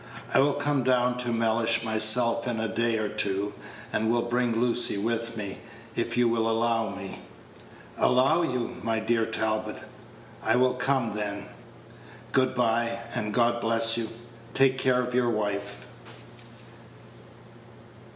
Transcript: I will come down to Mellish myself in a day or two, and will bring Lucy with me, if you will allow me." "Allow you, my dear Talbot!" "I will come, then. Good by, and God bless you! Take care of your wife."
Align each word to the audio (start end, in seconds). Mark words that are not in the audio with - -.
I 0.33 0.39
will 0.39 0.55
come 0.55 0.81
down 0.83 1.19
to 1.19 1.31
Mellish 1.31 1.83
myself 1.83 2.47
in 2.47 2.59
a 2.59 2.67
day 2.67 2.97
or 2.97 3.07
two, 3.07 3.53
and 3.93 4.09
will 4.09 4.23
bring 4.23 4.59
Lucy 4.59 4.97
with 4.97 5.37
me, 5.37 5.59
if 5.95 6.17
you 6.17 6.27
will 6.27 6.49
allow 6.49 6.89
me." 6.95 7.19
"Allow 7.99 8.41
you, 8.41 8.77
my 8.81 8.97
dear 8.99 9.27
Talbot!" 9.27 9.77
"I 10.41 10.55
will 10.55 10.73
come, 10.73 11.13
then. 11.13 11.45
Good 12.31 12.55
by, 12.55 12.97
and 13.13 13.31
God 13.31 13.61
bless 13.61 13.95
you! 13.95 14.09
Take 14.55 14.79
care 14.79 15.03
of 15.03 15.13
your 15.13 15.29
wife." 15.29 15.85